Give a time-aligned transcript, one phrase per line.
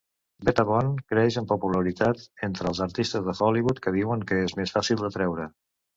[0.47, 5.05] BetaBond creix en popularitat entre els artistes de Hollywood que diuen que és més fàcil
[5.07, 5.51] de treure.